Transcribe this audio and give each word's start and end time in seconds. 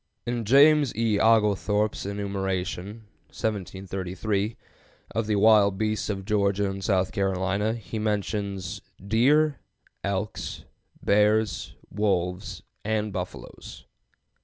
In 0.25 0.45
James 0.45 0.95
E. 0.95 1.19
Oglethorpe's 1.19 2.07
enumeration 2.07 3.05
(A. 3.29 3.29
D. 3.33 3.43
1733) 3.43 4.57
of 5.11 5.27
the 5.27 5.35
wild 5.35 5.77
beasts 5.77 6.09
of 6.09 6.25
Georgia 6.25 6.67
and 6.71 6.83
South 6.83 7.11
Carolina 7.11 7.73
he 7.75 7.99
mentions 7.99 8.81
"deer, 8.97 9.59
elks, 10.03 10.65
bears, 11.03 11.75
wolves, 11.91 12.63
and 12.83 13.13
buffaloes." 13.13 13.85